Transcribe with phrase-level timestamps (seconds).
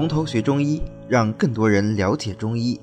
[0.00, 2.80] 从头学中医，让更多人了解中医。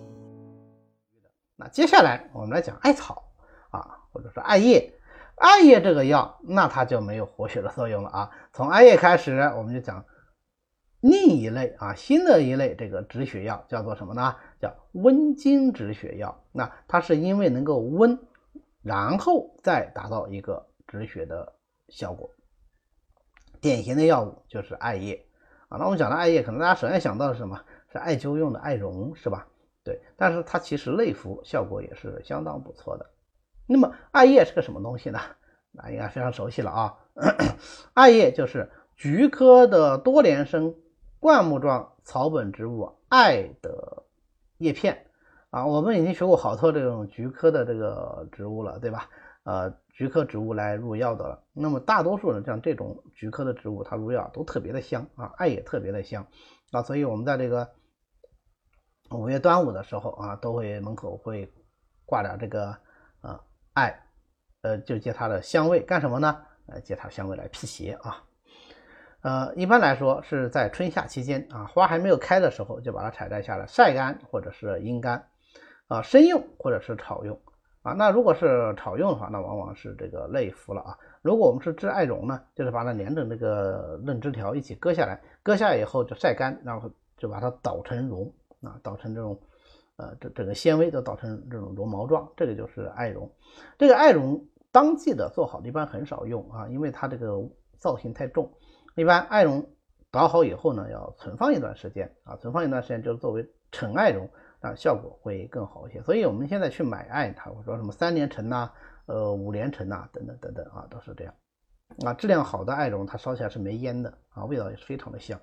[1.56, 3.24] 那接下来我们来讲艾草
[3.72, 4.94] 啊，或者说艾叶。
[5.36, 8.32] 艾叶这个药，那它就没有活血的作用了啊。
[8.54, 10.06] 从艾叶开始，我们就讲
[11.00, 14.36] 另一类啊，新的一类这个止血药，叫做什么呢？
[14.62, 16.44] 叫温经止血药。
[16.52, 18.20] 那它是因为能够温，
[18.84, 21.56] 然后再达到一个止血的
[21.88, 22.30] 效果。
[23.60, 25.26] 典型的药物就是艾叶
[25.70, 25.78] 啊。
[25.78, 27.60] 那我们讲到艾叶，可能大家首先想到的是什么？
[27.92, 29.48] 是艾灸用的艾绒，是吧？
[29.84, 33.06] 对，但是它其实内服效果也是相当不错的。
[33.66, 35.20] 那么艾叶是个什么东西呢？
[35.72, 36.98] 那应该非常熟悉了啊。
[37.94, 40.76] 艾叶就是菊科的多年生
[41.20, 44.04] 灌木状草本植物艾的
[44.58, 45.06] 叶片
[45.50, 45.66] 啊。
[45.66, 49.10] 我们已经学过好多这种菊科的这个植物了，对吧？
[49.48, 51.42] 呃，菊科植物来入药的了。
[51.54, 56.28] 那么大多数人像这种菊科的植物，它入药都特别的香啊，艾也特别的香
[56.72, 56.84] 啊。
[56.84, 57.70] 所以我们在这个
[59.12, 61.50] 五月端午的时候啊，都会门口会
[62.06, 62.78] 挂点这个
[63.22, 63.40] 呃。
[63.74, 64.08] 艾，
[64.64, 66.42] 呃，就借它的香味干什么呢？
[66.66, 68.24] 呃，借它香味来辟邪啊。
[69.22, 75.30] 呃，一般来说是在春夏期间啊，花还没有开的时候，就把它采摘下来晒干或者是阴干
[75.88, 77.40] 啊，生用或者是炒用
[77.82, 77.94] 啊。
[77.94, 80.98] 那如果是炒用的话，那往往是这个内服了啊。
[81.22, 89.40] 如果我们是制艾绒呢，就是把它连着那个嫩枝条一起割下来，割下来以后就晒干，然后就把它捣成绒啊，捣成这种。
[90.00, 93.28] 呃，这整个纤维都捣成这种绒毛状，这个就是艾绒。
[93.80, 94.40] 这个艾绒
[94.72, 97.42] 当季的做好的一般很少用啊，因为它这个
[97.80, 98.48] 造型太重。
[98.94, 99.68] 一般艾绒
[100.12, 104.30] 捣好以后呢，要存放一段时间啊，存放一段时间就是作为陈艾绒
[104.62, 106.02] 啊，效果会更好一些。
[106.02, 108.72] 所以我们现在去买艾，它会说什么三年陈呐，
[109.06, 111.34] 呃五年陈呐，等等等等啊，都是这样
[112.06, 112.14] 啊。
[112.14, 115.40] 质量好的艾绒，它烧起来是没烟的啊，味道也是非常的香。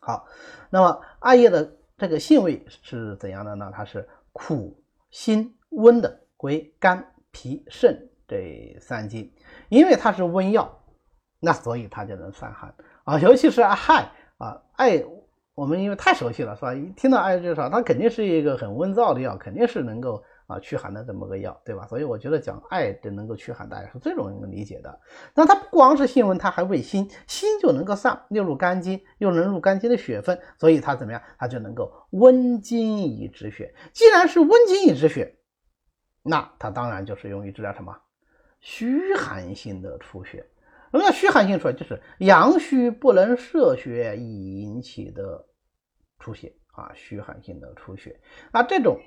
[0.00, 0.26] 好，
[0.70, 1.76] 那么艾叶的。
[1.96, 3.70] 这个性味是怎样的呢？
[3.72, 4.76] 它是苦、
[5.10, 9.32] 辛、温的，归肝、脾、肾这三经。
[9.68, 10.76] 因为它是温药，
[11.38, 12.74] 那所以它就能散寒
[13.04, 13.16] 啊。
[13.20, 13.76] 尤其是艾
[14.38, 15.04] 啊，艾，
[15.54, 16.74] 我们因为太熟悉了，是吧？
[16.74, 20.22] 一听到艾就说它肯定是一个很温燥的药，肯定是能够。
[20.46, 21.86] 啊，驱寒的这么个药，对吧？
[21.86, 25.00] 所以我觉得讲艾的能够驱寒，大家是最容易能理解的。
[25.34, 31.22] 那它不光是性温，它还味辛，辛就能够散，又入肝经，又能入肝经的血分，所以它怎么样？
[31.38, 33.74] 它就能够温经以止血。
[33.94, 35.34] 既然是温经以止血，
[36.22, 37.96] 那它当然就是用于治疗什么
[38.60, 40.46] 虚寒性的出血。
[40.94, 41.74] 什么叫虚寒性出血？
[41.74, 45.44] 就是阳虚不能摄血引起的
[46.18, 48.18] 出血啊，虚寒性的出血。
[48.52, 48.98] 那这种。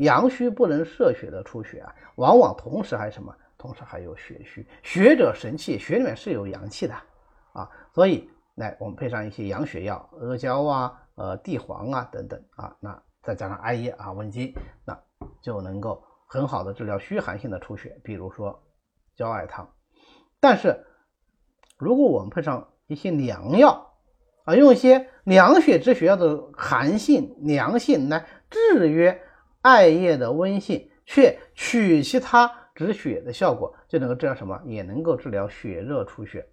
[0.00, 3.34] 阳虚不能摄血的出血啊，往往同时还什么？
[3.56, 4.68] 同时还有血虚。
[4.82, 6.94] 血者神气，血里面是有阳气的
[7.54, 14.52] 啊，所以来我们配上一些养血药，阿胶啊、呃地黄啊等等啊，那再加上艾叶啊、温经，
[14.84, 14.94] 那
[15.40, 18.62] 就能够很好的治疗虚寒性的出血，比如说
[19.14, 19.66] 焦艾汤。
[20.38, 20.78] 但是
[21.76, 23.92] 如果我们配上一些凉药
[24.44, 29.22] 啊，用一些凉血止血药的寒性、凉性来制约。
[29.62, 34.62] 艾叶的温性却取其他止血的效果，就能够治疗什么？
[34.64, 36.46] 也能够治疗血热出血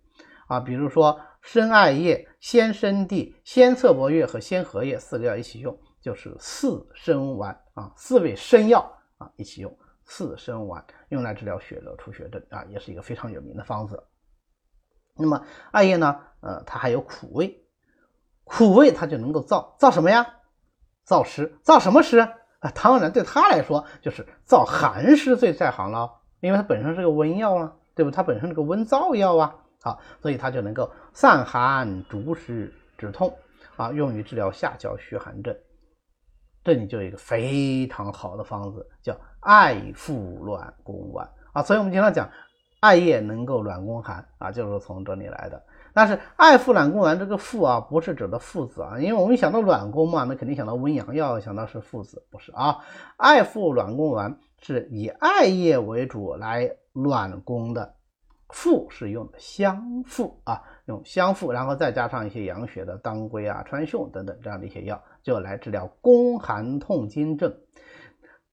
[0.48, 0.60] 啊。
[0.60, 8.80] 比如说生艾叶、鲜生地、鲜侧柏叶和鲜荷叶四个药一起用，就是四生丸啊，四味生药
[9.20, 14.04] 啊一起用四生丸，用来治疗血热出血症啊，也是一个非常有名的方子。
[15.16, 16.20] 那么艾叶呢？
[16.42, 17.64] 呃，它还有苦味，
[18.44, 20.26] 苦味它就能够燥燥什么呀？
[21.08, 22.20] 燥湿，燥什么湿？
[22.20, 26.10] 啊，当然对他来说就是燥寒湿最在行了，
[26.40, 28.12] 因为它本身是个温药啊，对不？
[28.12, 33.38] 它本身是个温燥药啊，好，所以它就能够散寒逐湿止痛
[33.76, 35.54] 啊，用于治疗下焦虚寒症。
[36.64, 41.62] 这里就有一个非常好的方子，叫艾附卵宫丸啊。
[41.62, 42.30] 所以我们经常讲
[42.84, 45.64] 艾叶能够暖宫寒啊，就是从这里来的。
[45.94, 52.80] 但是艾附卵宫丸这个附啊，不是指的附子啊，因为我们想到卵宫嘛，那肯定想到温阳药，想到是附子，不是啊。
[53.16, 57.96] 艾附卵宫丸是以艾叶为主来暖宫的，
[58.50, 67.56] 附是用的香附啊，用香附，然后再加上一些养血的当归啊、川芎等等这样的一些药，就来治疗宫寒痛经症。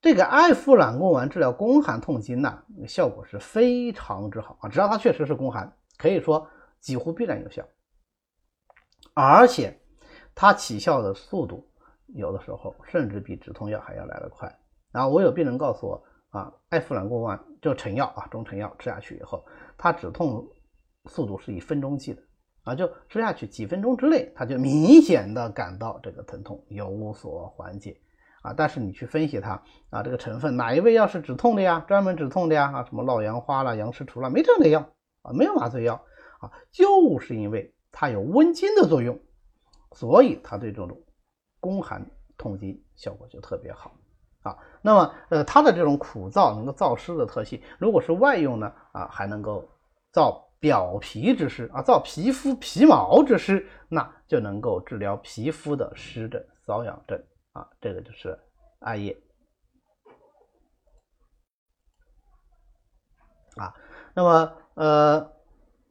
[0.00, 6.48] 这个艾附卵宫丸治疗宫寒痛经呢，效果是非常之好啊，只要它确实是宫寒，可以说。
[6.80, 7.62] 几乎必然有效，
[9.12, 9.78] 而且
[10.34, 11.68] 它起效的速度
[12.06, 14.50] 有的时候甚至比止痛药还要来得快。
[14.90, 19.44] 然后我有病人告诉我啊，艾附卵宫丸就成药啊，中成药吃下去以后，
[19.76, 20.48] 它止痛
[21.04, 22.22] 速度是以分钟计的
[22.62, 27.94] 啊，就吃下去几分钟之内，他就明显的感到这个疼痛有所缓解
[28.42, 28.54] 啊。
[28.56, 31.84] 但是你去分析它啊，这个成分哪一味药是止痛的呀？
[31.86, 32.72] 专门止痛的呀？
[32.74, 34.80] 啊，什么酪阳花啦、杨氏除啦，没这样的药
[35.22, 35.94] 啊，没有麻醉药
[36.40, 39.18] 啊，就是因为它有温经的作用，
[39.92, 41.00] 所以它对这种
[41.60, 42.04] 宫寒
[42.36, 43.92] 痛经效果就特别好
[44.42, 44.56] 啊。
[44.82, 49.68] 那么呃，它的这种苦燥能够燥湿的特性，如果是外用呢啊，还能够
[50.12, 50.48] 燥。
[50.60, 57.18] 表皮之湿啊，燥皮肤皮毛之湿，那就能够治疗皮肤的湿疹、瘙痒症
[57.52, 57.68] 啊。
[57.80, 58.38] 这个就是
[58.80, 59.16] 艾叶
[63.56, 63.74] 啊。
[64.14, 65.32] 那么呃，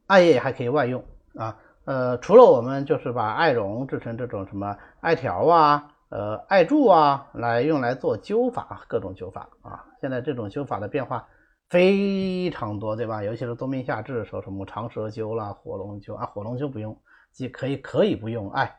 [0.06, 1.04] 艾叶还可以外用
[1.34, 1.60] 啊。
[1.84, 9.86] 呃，除了我们就是把艾绒制成这种什么艾条啊、呃艾柱啊，来用来做灸法，各种灸法啊。
[10.00, 11.28] 现在这种灸法的变化。
[11.68, 13.22] 非常多，对吧？
[13.22, 18.76] 尤其是冬病夏治的时候，什么长蛇灸啦、火龙灸啊，火龙灸不用，既可以可以不用，哎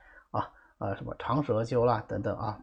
[0.81, 2.59] 啊，什么长蛇灸啦等等啊。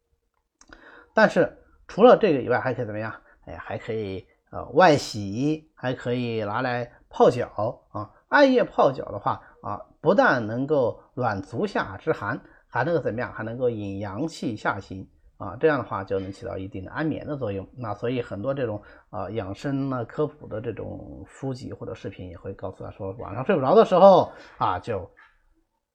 [1.14, 1.50] 但是
[1.88, 3.12] 除了这个以外，还可以怎么样？
[3.46, 8.10] 哎，还可以呃外洗，还可以拿来泡脚啊。
[8.28, 13.32] 艾叶泡脚的话啊，不但能够暖足下之寒，还能够怎么样？
[13.32, 15.08] 还能够引阳气下行。
[15.38, 17.68] 啊，这样的话就能起到一定的安眠的作用。
[17.76, 25.10] 那所以很多这种啊养生呢科普的这种书籍或者视频也会告诉他说，晚上睡不着的时候啊，就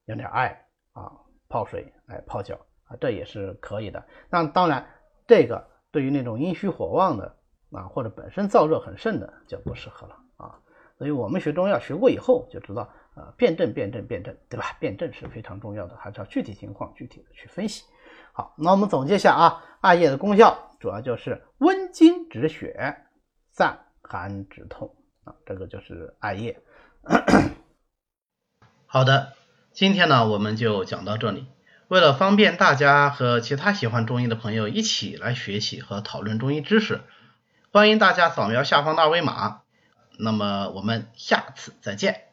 [0.06, 1.12] 用点艾啊
[1.50, 2.56] 泡水来泡脚
[2.86, 4.06] 啊，这也是可以的。
[4.30, 4.88] 那当然，
[5.28, 7.38] 这个对于那种阴虚火旺的
[7.72, 10.60] 啊或者本身燥热很盛的就不适合了啊。
[10.98, 14.78] 所以我们学中药学过以后就知道，呃，辨证辨证辨证，对吧？
[14.80, 17.84] 辨证是非常重要的，还是要具体情况具体的去分析。
[18.34, 22.96] 好，那我们总结一下啊，艾叶的功效主要就是温经止血、
[23.52, 26.62] 散寒止痛啊，这个就是艾叶。
[28.86, 29.34] 好的，
[29.74, 31.48] 今天呢我们就讲到这里。
[31.88, 37.02] 为了方便大家和其他喜欢中医的朋友一起来学习和讨论中医知识，
[37.72, 39.62] 欢迎大家扫描下方的二维码。
[40.18, 42.31] 那么我们下次再见。